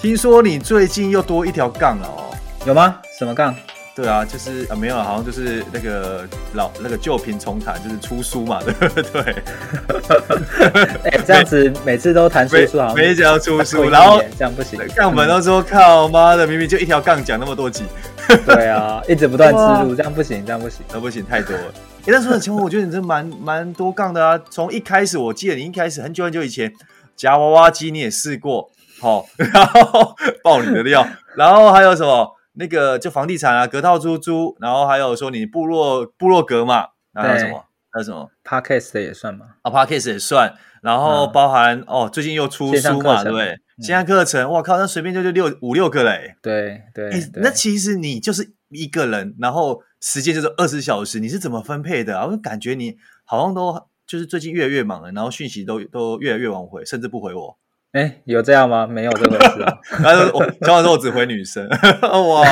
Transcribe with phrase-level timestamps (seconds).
[0.00, 2.34] 听说你最近又多一条杠了哦？
[2.64, 2.98] 有吗？
[3.18, 3.54] 什么杠？
[3.94, 9.20] 对啊，就是啊，没有了，好像就是那个老那个旧瓶重弹，就是出书嘛， 对不对？
[11.04, 14.80] 哎、欸，这样子每次都谈出书，好像没讲出书，然后这样不行。
[14.96, 17.84] 杠粉都说靠妈的，明明就一条杠讲那么多集。
[18.46, 21.64] 对啊，一直不断植入，这样不行，这样不行，那不行，太多了。
[22.06, 24.40] 哎，但是请问，我觉得你这蛮蛮多杠的啊。
[24.48, 26.72] 从一开始，我记得你一开始很久很久以前
[27.14, 28.70] 夹娃娃机，你也试过。
[29.00, 30.14] 好，然后
[30.44, 31.06] 爆你的料，
[31.36, 32.36] 然后还有什么？
[32.54, 37.64] 那个就房地产啊，隔套租租，然后还有说你部落部落格嘛，还有什么？
[37.90, 39.46] 还有什么？Podcast 的也算吗？
[39.62, 40.54] 啊，Podcast 也算。
[40.82, 43.56] 然后包含、嗯、哦，最近又出书嘛，对不对？
[43.78, 46.34] 线上课程，我靠，那随便就就六五六个嘞。
[46.42, 52.26] 对对，欸、那其实你就是一个人，然后时间就是二十小时，你是怎么分配的啊？
[52.26, 57.56] 我感觉你好像都就是最近越来越忙了，然后讯息都都越来越晚回，甚至不回我。
[57.92, 58.86] 哎，有这样吗？
[58.86, 59.78] 没有这回事啊。
[59.82, 61.68] 他说我讲完之后我只回女生，
[62.02, 62.44] 哇，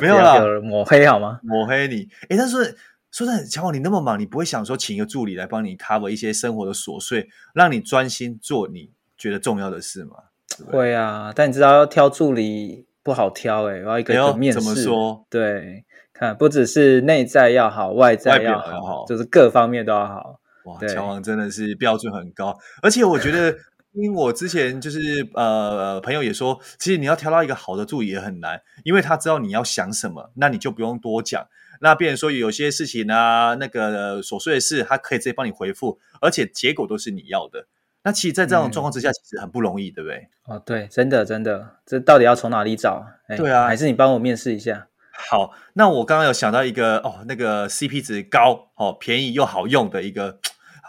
[0.00, 1.40] 没有啦，有抹黑好吗？
[1.42, 2.06] 抹黑你。
[2.28, 2.64] 哎，但是说
[3.10, 10.16] 真的，乔王你那么忙，你不会想说请一个助理来帮你 cover 一些生活的琐碎，让你专心做你觉得重要的事吗？
[10.70, 14.60] 会啊，但你知道要挑助理不好挑哎，我要一个一个面试。
[14.60, 15.24] 怎么说？
[15.30, 20.40] 对，看不只是内在要好，外在要好，要好就是各方面都要好。
[20.66, 23.56] 哇，乔王真的是标准很高，而且我觉得。
[23.92, 24.98] 因为我之前就是
[25.34, 31.46] 呃，朋友也说，其实你要挑到一个好的助理也很难，因为他知道你要想什么，那你就不用多讲。
[31.80, 37.66] 那变成说有些事情啊，那个琐碎的事，他可以直接帮你回复，而且结果都是你要的。
[38.02, 40.28] 那其实，在这种状况之下，其实很不容易，嗯、对不对？
[40.44, 43.04] 哦，对，真的真的，这到底要从哪里找？
[43.36, 44.86] 对啊，还是你帮我面试一下？
[45.30, 50.38] 好，那我刚刚有想到一个哦，那个 CP 值高哦，便宜又好用的一个，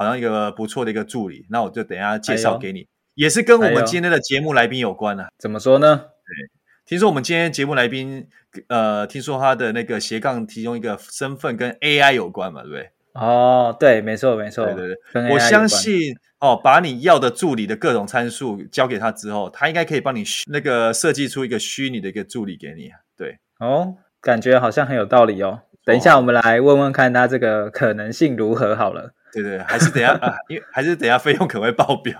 [0.01, 2.87] 好像一个不错的一个助理，那我就等一下介绍给你。
[3.13, 5.27] 也是跟我们今天的节目来宾有关啊。
[5.37, 5.97] 怎么说呢？
[5.97, 6.49] 对，
[6.85, 8.27] 听说我们今天节目来宾，
[8.67, 12.89] 呃，听说他的那个斜杠其中一个身份跟 AI 有关嘛，对不对？
[13.13, 15.31] 哦，对，没错，没错，对对对。
[15.31, 22.89] 我相信哦，把你要的助理的各种参数交给他之后，他应该可以帮你那个设计出一个虚拟的一个助理给你。
[23.15, 25.59] 对，哦，感觉好像很有道理哦。
[25.83, 29.13] 等一下，我们来问问看他这个可能性如何好了。
[29.33, 32.13] 对对，还是等下啊，因为还是等下费用可能会爆表，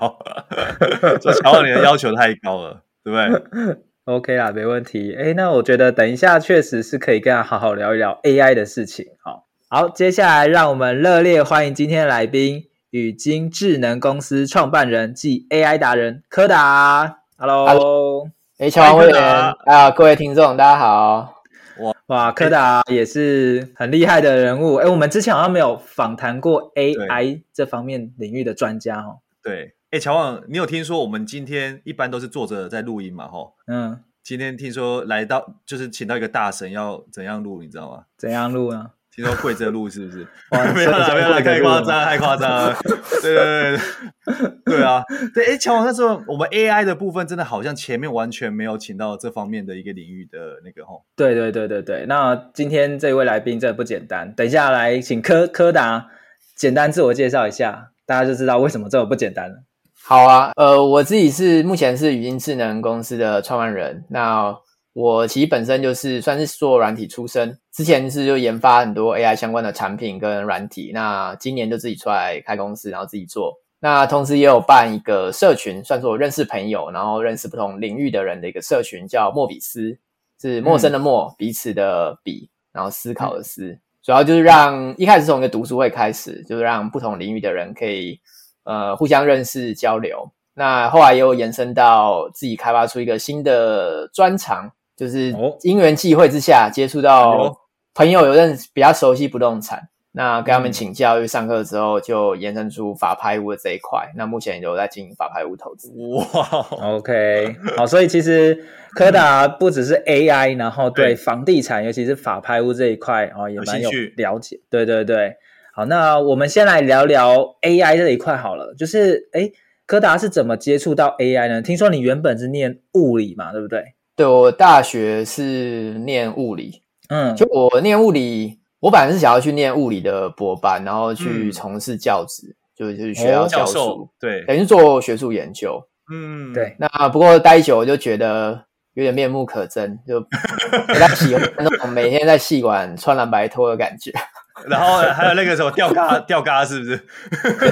[1.21, 5.15] 说乔王你的要求太高了，对不对？OK 啦，没问题。
[5.15, 9.05] 哎，那我觉得等一下确实是可以跟他好好聊一聊 AI 的事情。
[9.23, 17.19] 好，好，接下来让我们热烈欢迎今天的来宾，宇晶智能公司创办人暨 AI 达人柯达。
[17.37, 18.27] Hello，
[18.57, 19.23] 哎，乔王会员
[19.65, 21.40] 啊，各位听众大家好。
[21.81, 24.75] 哇哇，柯达也是很厉害的人物。
[24.75, 29.19] 哎，我们之前好像没有访谈过 AI 这方面领域的专家哦。
[29.41, 33.27] 对，哎，乔旺，你有听说我们今天一般都是坐着在录音嘛？
[33.27, 38.05] 吼，嗯，今天听说来到就是请到一个大神，要怎样录，你知道吗？
[38.17, 38.91] 怎样录呢？
[39.13, 40.25] 听说跪着录是不是？
[40.73, 42.77] 没有啦，没有啦，太夸张，太夸张了。
[43.21, 43.77] 对对对
[44.25, 45.45] 对， 对啊，对。
[45.47, 51.03] 哎，乔王，那时候我们 AI 的部分真的好像前面完全没有请到这方面的一个领域的那个吼。
[51.15, 54.33] 对对对对对，那今天这位来宾真的不简单。
[54.33, 56.07] 等一下来请柯柯达
[56.55, 59.63] 简单自我介绍一下，大家就知道为什么这么不简单了。
[60.03, 64.05] 好啊，呃，我自己是目前是语音智能公司的创办人。
[64.09, 64.55] 那
[64.93, 70.91] 我其实本身就是算是做软体出身，之前是就研发很多 AI 相关的产品跟软体。
[70.93, 73.53] 那今年就自己出来开公司，然后自己做。
[73.79, 79.97] 那同时也有办一个社群，算是我认识朋友，然后认识不同领域的人的一个社群，叫莫比斯，
[80.41, 83.67] 是陌生的陌，嗯、彼此的彼，然后思考的思。
[83.67, 88.19] 嗯、主要就是让一开始从一个读书会开始，就是让不同领域的人可以
[88.65, 90.29] 呃互相认识交流。
[90.53, 94.69] 那后来又延伸到自己开发出一个新的专长。
[95.01, 97.57] 就是因缘际会之下接触到
[97.95, 104.11] 朋友，有认识比较熟悉不动产，那跟他们请教，又上课之后就延伸出法拍屋的这一块。
[104.15, 105.91] 那目前也有在经营法拍屋投资。
[105.97, 108.63] 哇，OK，好，所以其实
[108.93, 114.59] 柯达不只是 AI，然后对房地产，尤其是法拍屋这一块哦，也蛮有了解。
[114.69, 115.33] 对对对，
[115.73, 118.75] 好，那我们先来聊聊 AI 这一块好了。
[118.77, 119.51] 就是诶，
[119.87, 121.59] 柯达是怎么接触到 AI 呢？
[121.63, 123.95] 听说你原本是念物理嘛，对不对？
[124.15, 135.81] 对，我大学是念物理，嗯，就我念物理，我本来是想要去念物理的博班，然后去从事教职，嗯、就就是学校教书，哦、对，等于做学术研究。
[136.13, 136.75] 嗯，对。
[136.77, 138.65] 那不过待久我就觉得
[138.95, 144.11] 有点面目可憎，就不太喜欢那种每天在戏馆穿蓝白拖的感觉。
[144.67, 146.97] 然后还有那个什么吊嘎吊嘎，是不是？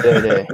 [0.00, 0.46] 对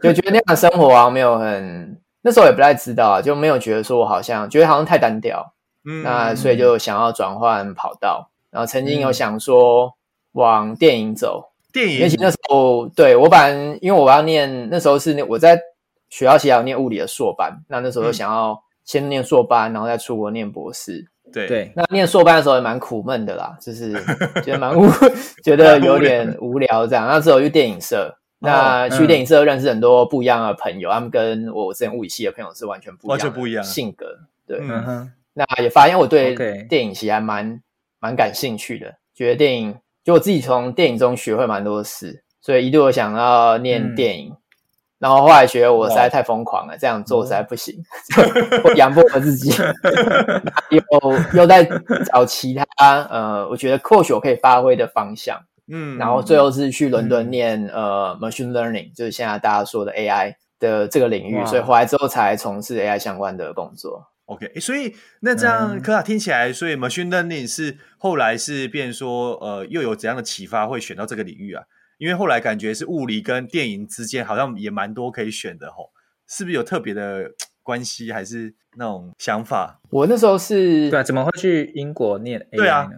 [0.00, 5.52] 对，就觉得那样的生活啊，没有很那时候也不太知道啊，就没有觉得说我好像觉得好像太单调，
[5.84, 9.92] 嗯，那所以就想要转换跑道，然后曾经有想说
[10.32, 15.60] 往电影走，电影，因为那时候对我本来因为我要念那时候是我在
[16.08, 21.08] 学校其实要念物理的硕班，那那时候想要先念硕班，然后再出国念博士。
[21.32, 23.92] 对对，那念硕班的时候也蛮苦闷的啦，就是
[24.44, 24.86] 觉得蛮无，
[25.42, 27.08] 觉得有点无聊这样。
[27.08, 34.18] 那之后去电影社，那去电影社认识很多不一样的朋友，他们跟我之前物理系的朋友是完全不一样，完全不一样性格。
[34.46, 35.12] 对，嗯哼。
[35.34, 36.34] 那也发现我对
[36.68, 37.62] 电影其实还蛮
[38.00, 39.74] 蛮感兴趣的，觉得电影
[40.04, 44.36] 就我自己从电影中学会蛮多事，所以一度有想要念电影。
[44.98, 47.74] 然后后来觉得我实在太疯狂了，这样做实在不行，
[48.62, 49.50] 我养不活自己。
[50.70, 50.80] 又
[51.34, 51.64] 又在
[52.12, 52.64] 找其他
[53.10, 55.40] 呃，我觉得或许我可以发挥的方向。
[55.72, 64.06] 嗯，然后最后是去伦敦念、嗯、呃 machine learning，就是现在大家说的 AI 的这个领域，所以回来之后才从事 AI 相关的工作。
[64.26, 71.64] OK，所以那这样科卡听起来，所以 machine learning 是后来是变说呃，又有怎样的启发会选到这个领域啊？
[71.98, 75.90] 因为后来感觉是物理跟电影之间好像也蛮多可以选的吼，
[76.28, 77.30] 是不是有特别的
[77.62, 79.80] 关系，还是那种想法？
[79.90, 82.56] 我那时候是对啊，怎么会去英国念 AI 呢？
[82.56, 82.90] 对啊，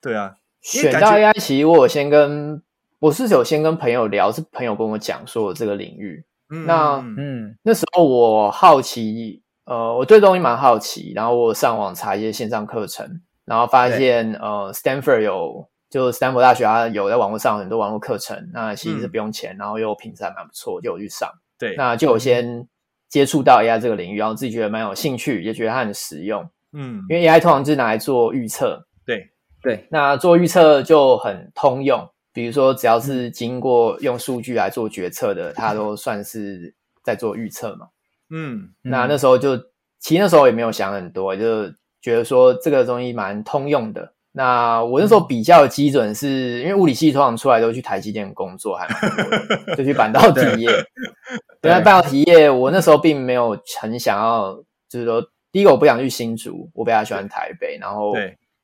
[0.00, 2.62] 对啊，选到 AI，其实我有先跟
[2.98, 6.24] 我是有先跟朋友聊，是朋友跟我讲说这个领域。
[6.50, 15.68] 嗯、那嗯，那时候我好奇，呃，我对东西蛮好奇，然后我上网查一些线上课程，然后发现呃，Stanford 有。
[15.90, 21.28] 就斯坦福大学，它有在网络上很多网络课程，那其实是不用钱，嗯、然后又品质还蛮不错，就有去上。
[21.58, 22.64] 对，那就有先
[23.08, 26.48] 接触到 AI 这个领域，然后自己觉得蛮有兴趣，也觉得它很实用。
[26.72, 28.86] 嗯，因为 AI 通常就是拿来做预测。
[29.04, 37.88] 对对，那做预测就很通用，比如说只要是经过用数据来做决策的，它都算是在做预测嘛。
[38.30, 39.56] 嗯，那那时候就
[39.98, 41.68] 其实那时候也没有想很多，就
[42.00, 44.14] 觉得说这个东西蛮通用的。
[44.32, 49.24] 那我那时候比较的基准是因为物理系通常出来都去台积电工作，还蛮多
[49.66, 50.70] 的 就去半导体业。
[51.60, 54.54] 对，半导体业我那时候并没有很想要，
[54.88, 55.20] 就是说，
[55.50, 58.14] 第一个我不想去新竹，我比较喜欢台北，然后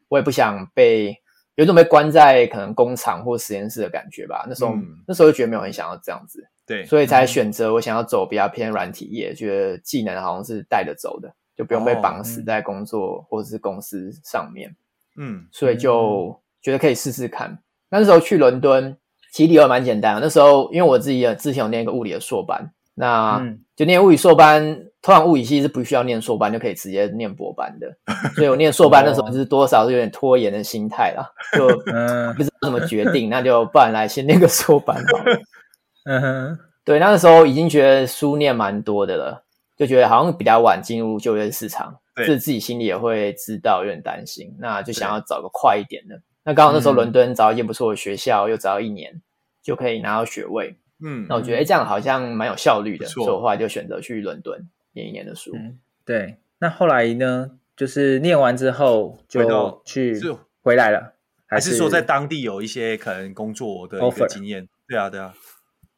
[0.08, 1.17] 我也不想被
[1.55, 4.44] 有种被关在可能工厂或实验室的感觉吧。
[4.49, 14.76] 那时候、嗯、那时候就觉得没有很想要这样子，对，所以才选择我想要走比较偏软体业，觉得技能好像是带着走的，就不用被绑死在工作或者是公司上面。
[15.19, 17.59] 嗯，所以就觉得可以试试看。
[17.88, 18.99] 那时候去伦敦，
[19.32, 20.20] 其实理由蛮简单的。
[20.20, 23.41] 那时候因为我自己之前有念一个物理的硕班，那
[23.77, 24.65] 就念物理硕班，
[25.01, 27.95] 通常物理系是不需要念硕班就可以直接念博班的。
[28.35, 35.41] 所以我念硕班的时候，就是多少是有点拖延的心态啦， 就不知道怎么决定，那就不然来先念个硕班好了。
[36.07, 39.45] 嗯哼，对，那个时候已经觉得书念蛮多的了，
[39.77, 41.97] 就觉得好像比较晚进入就业市场。
[42.25, 46.19] 自自己心里也会知道，有点担心，那就想要找个快一点的。
[46.45, 49.21] 那刚好那时候伦敦找一间不错的学校，嗯、又找到一年
[49.62, 50.75] 就可以拿到学位。
[51.03, 55.53] 嗯，那我觉得、欸、这样好像蛮有效率的，所以我后来就选择去伦敦念一年的书。
[55.55, 57.53] 嗯、对，那后来呢？
[57.76, 60.19] 就是念完之后就去
[60.62, 61.12] 回来了，
[61.47, 64.67] 还是说在当地有一些可能工作的一个经验？
[64.88, 65.35] 对啊，对啊。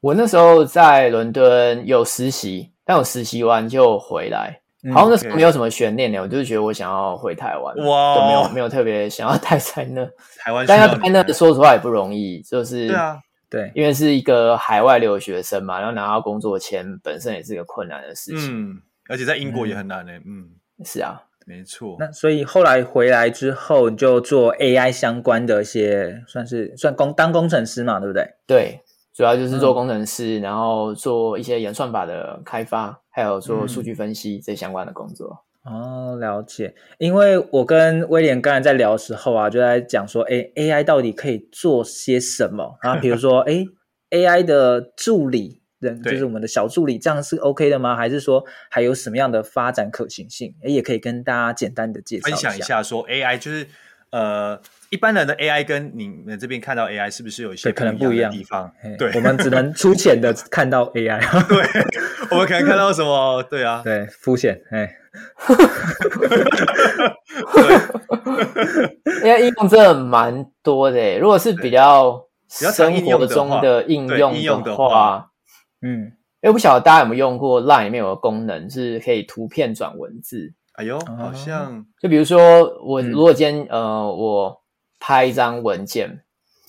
[0.01, 4.61] 我那时候在伦敦有实习，但我实习完就回来。
[4.93, 10.05] 好像那时候没有什么悬念的，我就是觉得我想要回台湾，哇，都没有没有特别想要待在那。
[10.39, 13.17] 台湾，但要待那，说实话也不容易，就是对啊，
[13.51, 20.51] 对，因为是一个海外留学生嘛，然后拿到工作签本身也是一个困难的事情，嗯，而且在英国也很难呢，嗯，
[20.85, 21.97] 是啊，没错。
[21.99, 28.35] 那所以后来回来之后，就做 AI 相关的一些，算是算工当工程师嘛，对不对？
[28.47, 28.81] 对。
[29.15, 35.45] 主要就是做工程师，嗯、然后做一些演算法的开发，还有做数据分析这相关的工作。
[35.71, 36.75] 哦，了解。
[36.99, 42.79] 因为我跟威廉刚才在聊的时候啊，就在讲说，哎，AI 到底可以做些什么？
[42.83, 43.65] 然后比如说，哎
[44.11, 47.95] ，AI 的助理人，就是我们的小助理，这样是 OK 的吗？
[47.95, 50.55] 还是说还有什么样的发展可行性？
[50.65, 52.29] 哎，也可以跟大家简单的介绍。
[52.29, 53.67] 分享一下，说 AI 就是
[54.11, 54.61] 呃。
[54.91, 58.73] 一般人的 AI 跟你们这边看到 AI 是不是有一些可能不一样的地方？
[58.99, 61.21] 对，我们只能粗浅的看到 AI。
[61.47, 61.63] 对，
[62.31, 63.43] 我们可能看到什么？
[63.51, 64.91] 对啊，对，肤浅，哎，
[69.23, 71.19] 因为应用真的蛮多的。
[71.19, 75.31] 如果是比较生活中的应用的话，
[75.83, 80.53] 嗯，因为不晓得大家有没有用过 Line 里面有个功能是可以图片转文字。
[80.75, 84.61] 哎呦，好像就比如说我如果今天、嗯、呃我
[85.01, 86.23] 拍一张文件，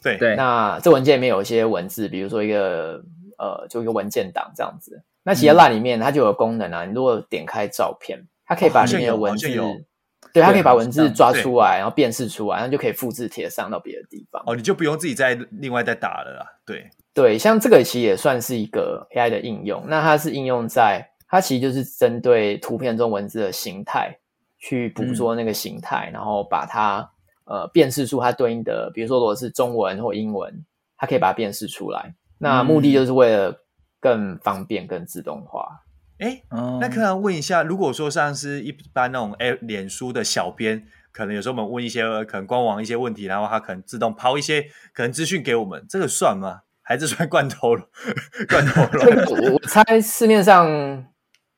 [0.04, 3.02] 对对，那这文件里面有一些文字，比如说一个
[3.38, 5.04] 呃就一个文件档这样子。
[5.22, 9.48] 那其实 Line 里面它就有功能啊，你如果点开照片，它可以把里面的文字，
[10.34, 14.44] 对，它可以把文字抓出来，然后辨识出来，然后就可以复制贴上到别的地方。
[14.46, 16.46] 哦，你就不用自己再另外再打了啦。
[16.66, 19.82] 对对，像这个其实也算是一个 AI 的应用。
[19.88, 21.08] 那它是应用在。
[21.32, 24.12] 它其实就是针对图片中文字的形态
[24.58, 27.08] 去捕捉那个形态，嗯、然后把它
[27.46, 30.52] 呃辨识出它对应的，比如说如果是中文或英文，
[30.98, 32.16] 它可以把它辨识出来。
[32.40, 33.56] 那目的就是为了
[34.00, 35.70] 更方便、更自动化。
[36.20, 46.62] 哎、嗯，那可能问一下，如果说像是一般那种哎，脸书的小编，可能有时候我们问一些可能官网一些问题，然后他可能自动抛一些可能资讯给我们，这个算吗？
[46.82, 47.90] 还是算罐头了？
[48.50, 49.26] 罐头了？
[49.30, 51.06] 我我猜市面上。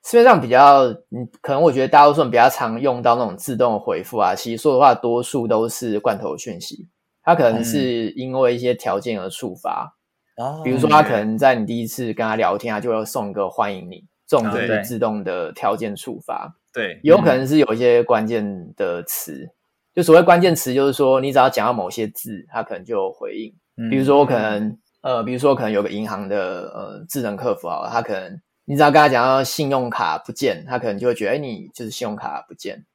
[0.03, 6.89] 市面上比较，嗯，可能我觉得大多数人比较常用到那种自动回复啊，其实说的话，多数都是罐头讯息。
[7.21, 9.95] 它可能是因为一些条件而触发，
[10.37, 16.55] 哦，比如说他可能在你第一次跟他聊天，他就会送一个欢迎你，这种就是自动的条件触发。
[16.73, 19.49] 对，有可能是有一些关键的词，
[19.93, 23.53] 就所谓关键词，就是说你只要讲到某些字，他可能就有回应。
[23.89, 28.39] 比如说我可能，呃，比如说可能有个银行的呃智能客服好了，他可能。
[28.63, 32.85] 你只要跟他讲到信用卡不见，他可能就会觉得，哎，你就是信用卡不见。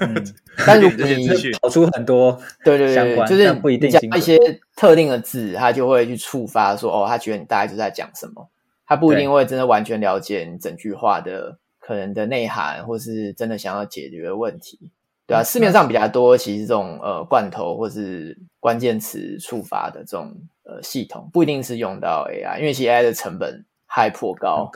[0.00, 0.14] 嗯，
[0.66, 1.28] 但如果 你
[1.62, 4.36] 跑出很多，对对对，就是不一定讲一些
[4.76, 8.46] 特定的字，他就会去触发说，哦，他觉得你大概就在讲什么，
[8.86, 14.90] 他不一定会真的完全了解你整句话的可能的内涵，或是真的想要解决的问题。
[15.26, 24.70] 对啊，市面上比较多，其实这种呃罐头或是关键词触发的这种呃系统，不一定是用到 AI，因为其实 AI 的成本还颇高。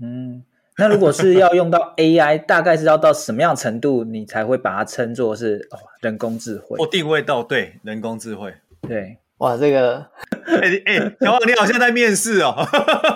[0.00, 0.44] 嗯，
[0.76, 6.76] 那如果是要用到 AI，大概是要到什么样程度，你才会把它称作是哦人工智慧？
[6.76, 8.52] 或定位到对人工智慧？
[8.82, 9.98] 对，哇，这个，
[10.46, 12.54] 哎哎，小王，你好像在面试哦，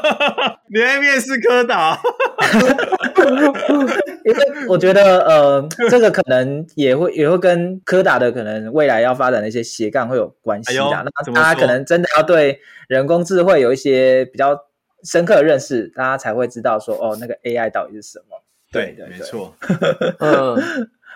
[0.72, 1.98] 你在面试科达？
[4.24, 10.82] 因为我觉得呃，这个可能也会也会跟科达的可能未来要发展的一些斜杠会有关系的。
[10.82, 14.58] 那大家可能真的要对人工智慧有一些比较。
[15.04, 18.42] 深刻的认识，大家才会知道说哦，那个 AI 到底是什么？
[18.72, 19.54] 对对，没错。
[20.18, 20.56] 嗯，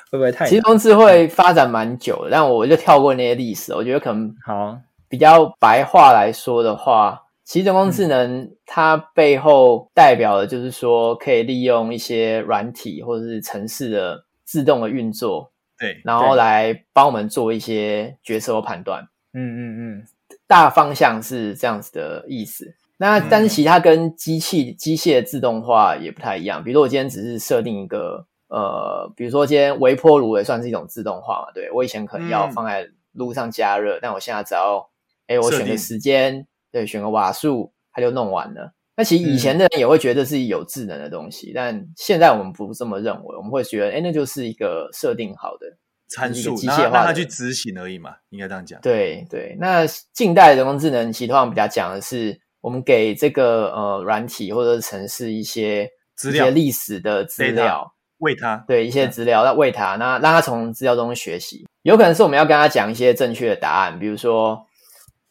[0.08, 0.48] 会不会太？
[0.48, 3.74] 人工智慧发展蛮久的，但我就跳过那些历史。
[3.74, 4.78] 我觉得可能好
[5.12, 19.06] 比较白话来说的话，其实人工智能它背后代表的就是说，可以利用一些软体或者是城市的自动的运作，对，然后来帮我们做一些决策和判断。
[19.34, 19.60] 嗯嗯
[20.00, 20.04] 嗯，
[20.46, 22.74] 大方向是这样子的意思。
[22.96, 26.64] 那但是其他跟机器机械自动化也不太一样。
[26.64, 31.52] 比如说我今天只是设定一个呃，比如说今天微波炉也算是一种自动化嘛。
[31.52, 34.88] 对，我以前可能要放在炉上加热，嗯、但我现在只要
[35.32, 38.72] 哎，我选个时间，对，选个瓦数，它就弄完了。
[38.96, 45.66] 那其实以前的人也会觉得是有智能的东西，嗯、但现在我们不这么认为，我们会觉得哎，那就是一个设定好的
[46.08, 48.80] 参数，机械化让它去执行而已嘛，应该这样讲。
[48.80, 52.40] 对对，那近代的人工智能其实通常比较讲的是。
[52.62, 61.66] 我们给这个呃软体或者是程式一些资料、一些历史的资料，喂它，对一些资料，那喂它，那让它从资料中学习。
[61.82, 64.64] 有可能是我们要跟他讲一些正确的答案，比如说，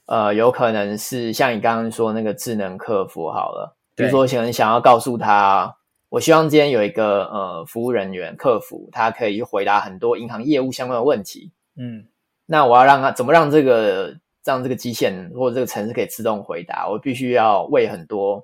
[0.06, 5.76] 呃，有可能是像你刚刚说那个智能客服好了，比如说可能想要告诉他，
[6.10, 11.52] 我希望今天有一个呃服务人员客服，他可以回答很多银行业务相关的问题。
[11.78, 12.06] 嗯，
[12.46, 14.16] 那我要让他怎么让这个？
[14.44, 18.44] 让这个机器人或者这个程式可以自动回答，我必须要喂很多.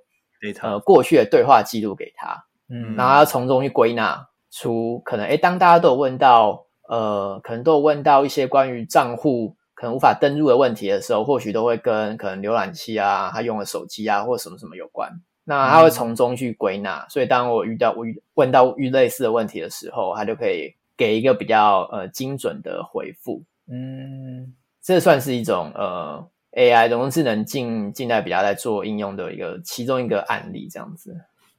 [0.61, 15.07] 呃过去的对话记录给他，嗯，然后要从中去归纳出可能，诶，当大家都有问到呃，可能都有问到一些关于账户可能无法登录的问题的时候，或许都会跟可能浏览器啊，他用的手机啊，或什么什么有关。
[15.43, 18.03] 那他会从中去归纳，嗯、所以当我遇到我
[18.33, 24.55] 问到遇类似的问题的时候，他就可以给一个比较呃精准的回复，嗯。
[24.81, 31.13] 这算是一种呃 AI 人工智能近近代比较在做应用的一个其中一个案例，这样子。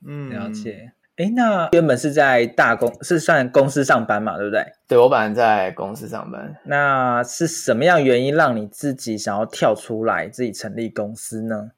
[0.07, 0.93] 嗯，了解。
[1.19, 4.65] 诶，那原本是在大公是算公司上班嘛，对不对？
[4.87, 6.57] 对，我本来在公司上班。
[6.65, 11.73] 那是什么样原因让你自己想要跳出来自己成立公司呢？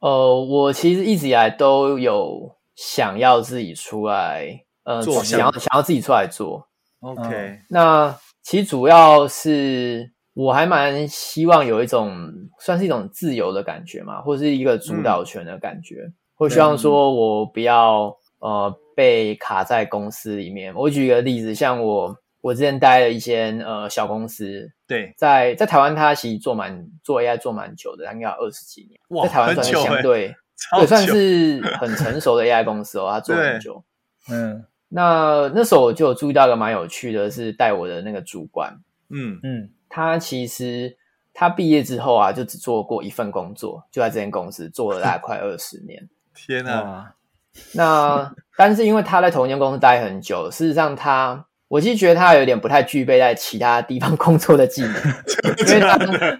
[0.00, 6.68] 呃，我其实一直以来都有想要自己出来，呃，做想要想要自己出来做。
[7.00, 12.14] OK，那其实主要是我还蛮希望有一种
[12.58, 16.12] 算是一种自由的感觉嘛，或是一个主导权的感觉。
[16.36, 20.74] 我、嗯、希望说我不要呃被卡在公司里面。
[20.74, 29.00] 我举一个例子，像我我之前待了一间呃小公司，对，在在台湾，他其实做蛮做 AI 做蛮久的，应该有二十几年。
[29.22, 30.34] 在台湾算是相对
[30.70, 33.82] 很对算是很成熟的 AI 公司哦，他做很久。
[34.28, 34.64] 嗯。
[34.94, 40.94] 那那时候我就有注意到一个蛮有趣的，是带我的那个主管，嗯嗯，他其实
[41.32, 46.06] 他毕业之后啊，就只做过一份工作，就在这间公司做了大概快二十年。
[46.36, 47.14] 天啊！
[47.74, 54.94] 那但是因为他在同一间公司待很久，事实上他，我其实觉得他有点不太具备在其他地方工作的技能，
[55.66, 55.96] 因为他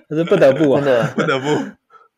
[0.09, 1.47] 可是不得不啊，真的不得不，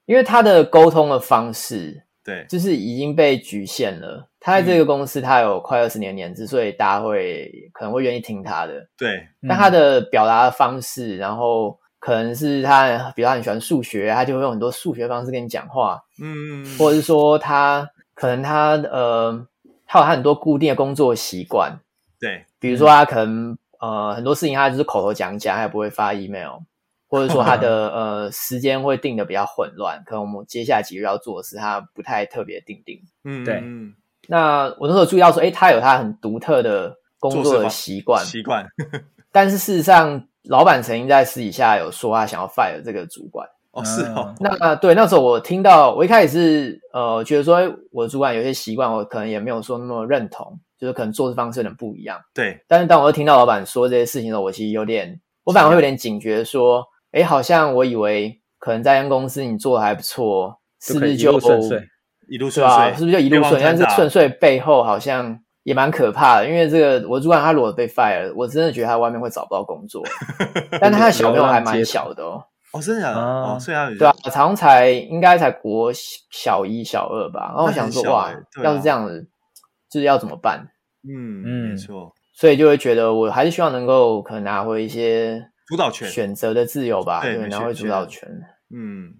[0.06, 2.02] 因为他的沟通的方式。
[2.24, 4.26] 对，就是已经被局限了。
[4.40, 8.72] 他在这个公司，他有快二十年年资，嗯，所以大家会可能会愿意听他的。
[8.96, 16.00] 对，但他的表达的方式，然后可能是他，比如他很喜欢数学，他就会用很多数学方式跟你讲话。
[16.18, 19.46] 嗯，或者是说他可能他呃，
[19.86, 21.78] 他有他很多固定的工作习惯。
[22.18, 26.60] 对，比如说他可能呃很多事情他就是口头讲讲，他也不会发 email。
[27.06, 33.00] 或者说他的 呃时间会定的比较混乱，可能我们接下来几个月要做的事，他不太特别定定。
[33.22, 33.62] 嗯，对。
[34.26, 38.66] 那我那时候注意到说，诶，他有他很独特的工作的习惯，习惯。
[39.30, 43.48] 但是事实上，老板曾经在私底下有说他想要 fire 这个主管。
[43.74, 44.34] 哦，是哦。
[44.40, 47.58] 那对，那时候我听到，我一开始是呃觉得说，
[47.90, 52.18] 我的主管有些习惯，我可能也没有说那么认同，就是可能做事方式有点不一样。
[52.32, 52.58] 对。
[52.66, 56.84] 但是当我听到老板说这些事情的时候，我其实有点，我反而会有点警觉说。
[57.16, 61.88] 哎，好像我以为可能在间公司你做的还不错，是不是就一路顺遂？
[62.28, 63.62] 一路顺遂，啊，是不是就一路顺？
[63.62, 70.02] 但是顺遂背后好像也蛮可怕的，因为这个我主管他如果被 fire，我真的觉得他外面会找不到工作。
[70.80, 72.42] 但他的小朋友还蛮小的哦。
[72.74, 73.20] 哦，真的假的？
[73.20, 75.90] 哦，所以他对啊，常才应该才国
[76.30, 77.52] 小一、小二吧。
[77.54, 78.30] 然后我想说，哇，
[78.62, 79.26] 要是这样子，
[79.90, 80.68] 就是要怎么办？
[81.08, 82.12] 嗯嗯，没错。
[82.34, 85.46] 所以就会觉得，我还是希望能够可能拿回一些。
[85.66, 88.28] 主导权、选择的自由吧，对，拿回主导权，
[88.70, 89.14] 嗯，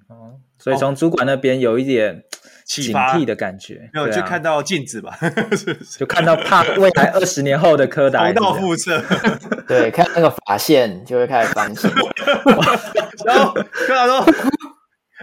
[0.58, 2.22] 所以从主管那边有一点
[2.66, 5.18] 警惕的感觉，没有就看到镜子吧，
[5.98, 9.02] 就看到怕未来二十年后的柯达重蹈覆辙，
[9.66, 11.90] 对，看那个发线就会开始翻新，
[13.24, 14.24] 然后柯达说。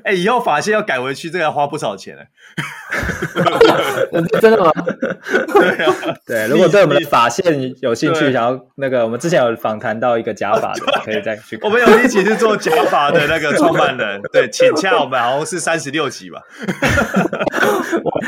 [0.03, 2.21] 哎、欸，以后发线要改回去，这个要花不少钱呢。
[4.41, 4.71] 真的吗？
[5.53, 6.47] 对啊， 对。
[6.47, 11.57] 如果对我们的发线有兴趣，想要那个，我们之前有访谈到一个假发的，可以再去。
[11.61, 16.41] 我们有一起是做假发的那个创办人，对，请洽我们，好像是三十六集吧。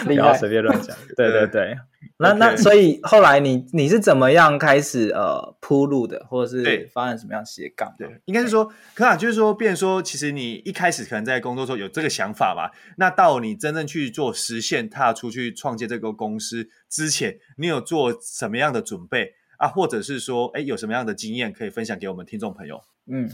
[0.05, 0.95] 不要随便乱讲。
[1.17, 1.75] 对对对。
[2.17, 7.91] 那那所以后来你你是怎么样开始呃铺路的，或者是发展什么样斜杠？
[7.97, 19.67] 对，应该是说，可啊就是说，变成说，其实你一开始可能在工作中有这个想法嘛，那到你真正去做实现，踏出去创建这个公司之前，你有做什么样的准备啊？
[19.67, 22.80] 或者是说，哎，有什么样的经验可以分享给我们听众朋友？
[23.12, 23.30] 嗯，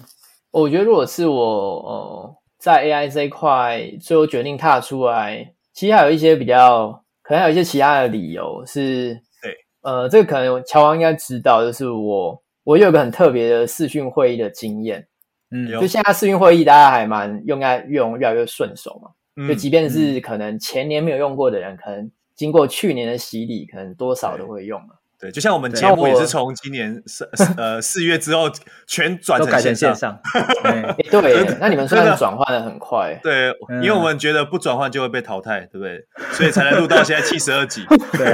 [0.51, 7.03] 我觉得如果是我呃在 AI 这一块最后决定踏出来，其实还有一些比较。
[7.21, 15.07] 可能有一些其他的理由是，对，呃，这个可能乔王应该知道，就是我我有个很特别的视讯会议的经验，
[15.51, 24.98] 嗯，就现在视讯会议大家还蛮用，在用越来越顺手嘛，嗯，就即便是可能前年没有用过的人，嗯，可能经过去年的洗礼，可能多少都会用了。
[25.19, 28.49] 对，就像我们节目也是从今年四 呃四月之后
[28.87, 30.19] 全转成线上，线上
[30.63, 33.53] 对， 对，那你们算是转换的很快，对，
[33.83, 35.99] 因为我们觉得不转换就会被淘汰，对不对？
[36.31, 37.85] 所以才能录到现在七十二集，
[38.17, 38.33] 对，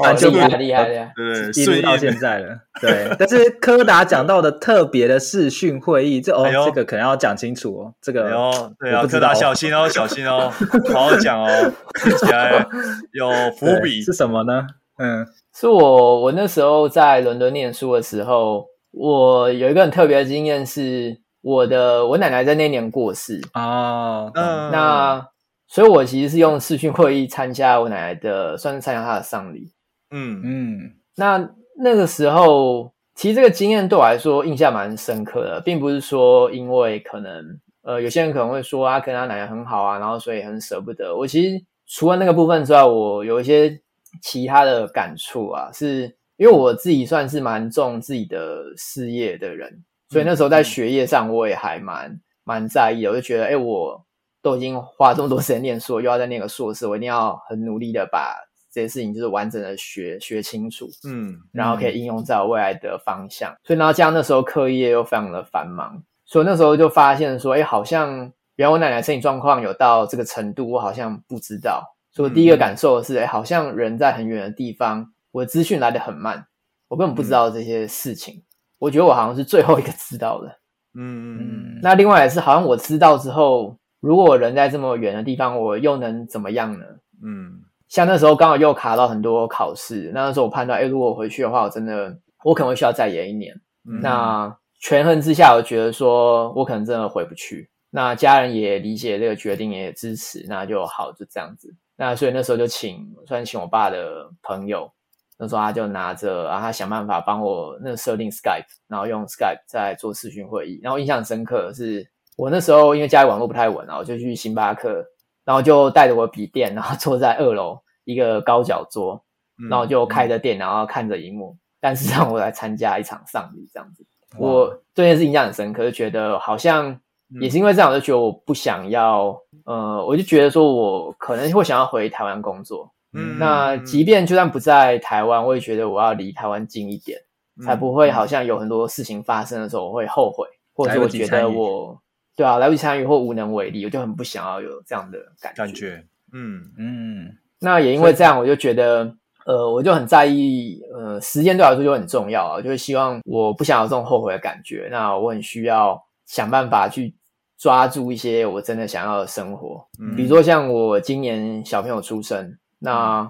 [0.00, 3.08] 哇，厉害厉害的，对，一直到现在了，对。
[3.18, 10.52] 但是柯达讲到的特别的视讯会议，这哦，这个可能要讲清楚哦，这个哦，对啊，柯达小心哦，小心哦，
[10.92, 11.72] 好好讲哦，
[12.02, 12.66] 听起来
[13.12, 14.66] 有伏笔是什么呢？
[14.98, 15.26] 嗯。
[15.56, 23.40] 是我，我那时候在伦敦念书的时候，我有一个很特别的经验，是我的我奶奶在那年过世。
[23.52, 25.24] 啊，嗯，那
[25.68, 29.72] 所以，我其实是用视讯会议参加我奶奶的，算是参加她的丧礼，
[30.10, 30.42] 嗯。
[30.44, 37.44] 嗯，那那个时候，其实这个经验对我来说印象蛮深刻的，并不是说因为可能
[37.84, 41.16] 呃有些人可能会说啊跟他奶奶很好啊，然后所以很舍不得。
[41.16, 43.80] 我其实除了那个部分之外，我有一些。
[44.22, 53.10] 其他的感触啊，是因为我自己算是蛮重自己的事业的人，所以那时候在学业上我也还蛮蛮在意的。
[53.10, 54.04] 我就觉得，哎，我
[54.42, 58.34] 都已经花这么多时间念书，又要再念个硕士，我一定要很努力的把
[58.72, 63.54] 这些事情就是完整的学学清楚，嗯，然后可以应用在我未来的方向。
[63.62, 71.93] 所以然后加上那时候课业又非常的繁忙，所以那时候就发现说，哎，好像原来我奶奶身体状况有到这个程度，我好像不知道。
[72.14, 76.46] 所以第一个感受是，哎，好像人在很远的地方，我的资讯来的很慢，
[76.88, 78.44] 我根本不知道这些事情。
[78.78, 80.48] 我觉得我好像是最后一个知道的。
[80.96, 86.84] 嗯嗯，那另外也是，好像我知道之后，如果我人在这么远的地方，我又能怎么样呢？
[87.24, 93.52] 嗯，像那时候刚好又卡到很多考试，那时候我判断，哎，如果我回去的话，我真的我可能会需要再延一年。
[93.88, 97.68] 嗯、那权衡之下，我觉得说我可能真的回不去。
[97.90, 101.74] 那家人也理解这个决定，也支持，那就好，就这样子。
[101.96, 104.90] 那所以那时候就请，算请我爸的朋友。
[105.36, 110.78] 那时候他就拿着，然后他想办法帮我那设定 Skype，然后用 Skype 在做视讯会议。
[110.80, 115.04] 然后印象深刻的是，我那时候因为家里网络不太稳，然后就去星巴克，
[115.44, 119.20] 然后就带着我笔电，然后坐在二楼一个高脚桌，
[119.68, 121.56] 然后就开着电，然后看着荧幕。
[121.80, 124.06] 但是让我来参加一场丧礼这样子，
[124.38, 126.98] 我对这件事印象很深刻，就觉得好像
[127.40, 132.92] 也是因为这样，我就觉得我不想要，呃，我就觉得说我可能会想要回台湾工作。
[133.12, 137.18] 嗯，那即便就算不在台湾，我也觉得我要离台湾近一点，
[137.60, 141.96] 嗯，才不会好像有很多事情发生的时候我会后悔，或者是我觉得我
[142.36, 145.62] 对啊来不及参与或无能为力，我就很不想要有这样的感觉。
[145.64, 147.36] 感觉，嗯嗯。
[147.60, 149.10] 那也因为这样，我就觉得，
[149.46, 154.88] 呃，我就很在意，呃，时间对我来说就很重要啊，就是希望我不想有这种后悔的感觉。
[154.90, 157.14] 那我很需要想办法去
[157.58, 162.56] 抓住一些我真的想要的生活，嗯，比如说像我今年小朋友出生。
[162.80, 163.26] 那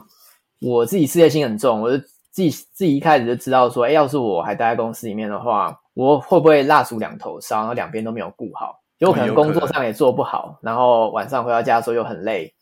[0.61, 1.97] 我自己事业心很重，我就
[2.33, 12.53] 自己自己一开始就知道说，哎，要是我还待在公司里面的话，我会不会蜡烛两头烧，然后两边都没有顾好，就可能工作上也做不好，然后晚上回到家的时候又很累，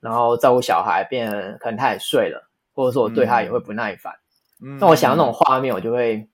[0.00, 4.10] 然后照顾小孩变成可能他也睡了，或者说我对他也会不耐烦。
[4.58, 6.26] 那、嗯、我想到那种画面，我就会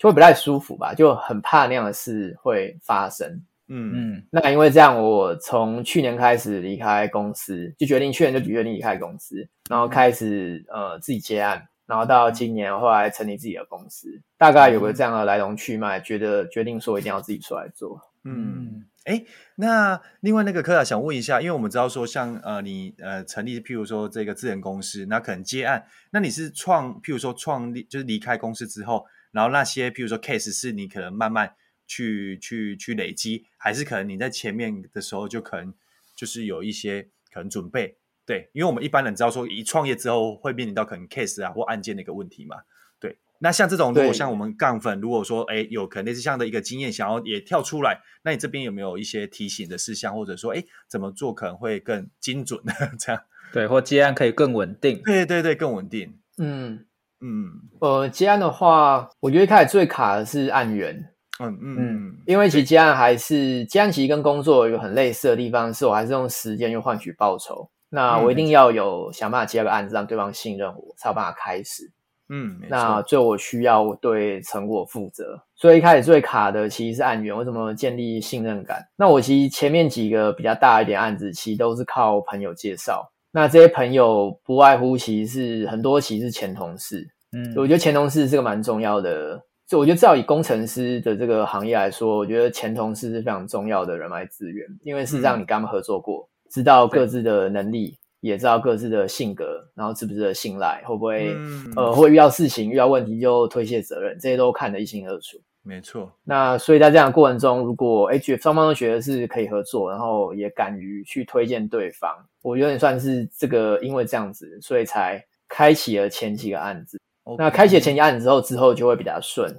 [0.00, 3.28] 就会不太舒服吧，就很怕那样的事会发生。
[3.68, 14.08] 嗯嗯，那因为这样，我从去年开始离开公司，就决定去年就决定离开公司，然后开始呃自己接案，然后到今年后来成立自己的公司，
[14.38, 18.00] 大概有个这样的来龙去脉，觉得决定说一定要自己出来做。
[18.24, 19.22] 嗯，哎，
[19.54, 31.54] 那另外那个科长想问一下，因为我们知道说像呃你呃成立譬如说这个智人公司，那可能接案，那你是创譬如说创立就是离开公司之后，然后那些譬如说 case 是你可能慢慢。
[31.92, 35.74] 去去去累积，还是可能你在前面的时候就可能
[36.14, 42.58] 就是有一些可能准备，对，因为我们一般人知道说一创业之后会面临到可能 case 啊或案件的一个问题嘛，
[43.00, 43.18] 对。
[43.40, 52.62] 那像这种如果像我们杠粉，如果说哎有可能类似这样的一个经验，想要也跳出来，那你这边有没有一些提醒的事项，或者说哎怎么做可能会更精准
[53.00, 53.20] 这样？
[53.52, 55.02] 对，或接案可以更稳定。
[55.02, 56.16] 对对对，更稳定。
[56.38, 56.86] 嗯
[57.20, 60.94] 嗯，呃，接案的话，我觉得一开始最卡的是案源。
[61.38, 67.70] 嗯嗯嗯，因为其实接案还是接案，其实跟工作有很类似的地方，是我还是用时间去换取报酬。
[67.88, 71.90] 那我一定要有想办法接个案子，让对方信任我，才有办法开始。
[72.28, 78.86] 嗯，那最后我需要对成果负责，所以一开始最卡的其实是案源，为什么建立信任感？
[78.96, 83.10] 那我其实前面几个比较大一点案子，其实都是靠朋友介绍。
[83.32, 87.06] 那这些朋友不外乎其实是很多，其实是前同事。
[87.32, 89.40] 嗯，我觉得前同事是个蛮重要的。
[89.68, 105.38] 就我觉得，至少以工程师的这个行业来说，我觉得前同事是非常重要的人脉资源，因为事实上你跟他们合作过，嗯、知道各自的能力，也知道各自的性格，然后值不值得信赖，会不会、嗯、呃会遇到事情遇到问题就推卸责任，这些都看得一清二楚。
[105.62, 106.10] 没错。
[106.24, 112.10] 那所以在这样的过程中，如果哎觉双方都觉得是可以合作，然后也敢于去推荐对方，
[112.42, 116.98] 我有点算是这个因为这样子，所以才开启了前几个案子。
[117.38, 119.54] 那开启前几案子之后，之后就会比较顺。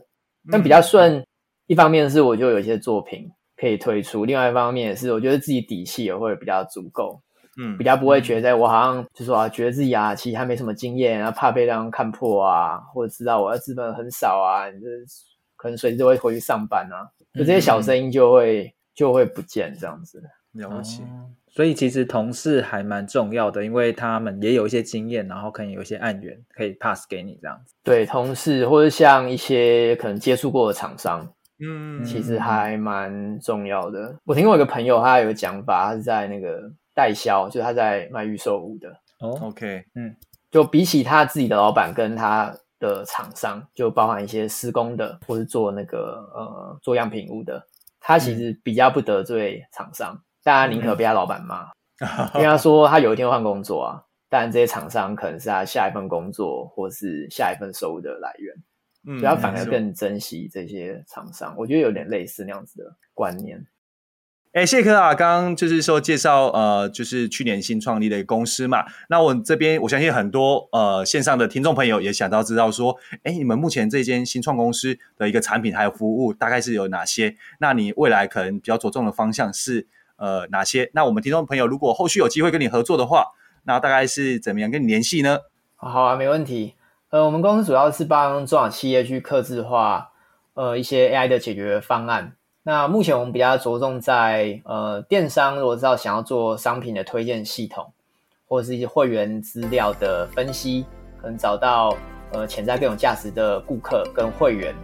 [0.51, 1.25] 但比较顺，嗯，
[1.67, 7.21] 一方面是我就有一些作品可以推出，另外一方面也是我觉得自己底气也会比较足够，
[7.57, 14.87] 嗯，比较不会觉得我好像就说啊，觉得自己啊其实还没什么经验，然后怕被让人看破啊，或者知道我的资本很少啊，你这
[15.61, 20.19] 可能随时都会回去上班啊，就这些小声音就会，嗯，就会不见这样子。
[20.53, 21.03] 了不起。
[21.47, 27.75] 所以其实同事还蛮重要的，因为他们也有一些经验，然后可能有一些案源可以 pass 给你这样子。
[27.83, 34.15] 对，同事或者像一些可能接触过的厂商，嗯，其实还蛮重要的。
[34.25, 38.89] 我听过一个朋友，他有个讲法，他是在那个代销，就是他在卖预售物的。
[39.19, 40.15] 哦，OK，嗯，
[40.49, 47.65] 就比起他自己的老板跟他的厂商，就包含一些施工的，或是做那个呃做样品屋的，
[48.01, 50.21] 他其实比较不得罪厂商。
[50.43, 51.69] 大家宁可被他老板骂，
[52.35, 54.03] 因为他说他有一天换工作啊。
[54.27, 58.55] 但这些厂商可能是他下一份工作或是下一份收入的来源，
[59.05, 61.53] 嗯，所以他反而更珍惜这些厂商。
[61.57, 63.61] 我觉得有点类似那样子的观念。
[64.53, 68.83] 哎，谢科啊，刚刚就是说介绍呃，就是去年新创立的一个公司嘛。
[69.07, 77.37] 那我这边我相信很多呃线上的听众朋友也想到知道说，哎，你们目前这间新创公司的一个产品还有服务大概是有哪些？
[77.59, 79.87] 那你未来可能比较着重的方向是
[80.17, 80.91] 呃哪些？
[80.93, 83.27] 那我们听众朋友如果后续有机会跟你合作的话，
[83.63, 85.39] 那大概是怎么样跟你联系呢？
[85.77, 86.75] 好啊，没问题。
[87.11, 90.11] 呃，我们公司主要是帮中小企业去客制化
[90.55, 92.33] 呃一些 AI 的解决方案。
[92.63, 97.91] 那目前我们比较着重在呃电商，如果知道想要做商品的推荐系统，
[98.47, 100.85] 或者是一些会员资料的分析，
[101.19, 101.97] 可能找到
[102.31, 104.75] 呃潜在更有价值的顾客跟会员。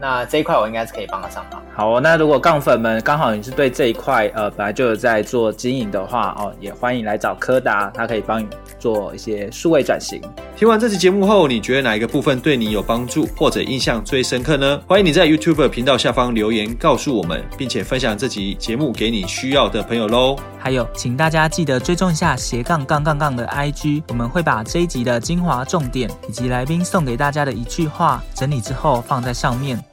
[0.00, 1.62] 那这一块我应该是可以帮得上忙。
[1.74, 8.46] 好哦，那如果杠粉们刚好你是对这一块呃本来就有在做经营的话哦，也欢迎来找柯达，他可以帮你
[8.78, 10.20] 做一些数位转型。
[10.56, 14.80] 听完这期节目后，你觉得哪一个部分对你有帮助或者印象最深刻呢？
[14.86, 20.36] 欢迎你在 YouTube 频道下方留言告诉我们，并且分享这集节目给你需要的朋友喽。
[20.58, 29.78] 还有，请大家记得追踪一下斜杠杠杠杠的 IG，我们会把这一集的精华重点以及来宾送给大家的一句话整理之后放在上面。